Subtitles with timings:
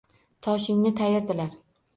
[0.47, 1.57] Toshingni tayirdilar